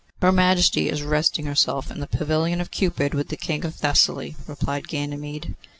[0.19, 4.35] 'Her Majesty is resting herself in the pavilion of Cupid, with the King of Thessaly,'
[4.47, 5.53] replied Ganymede.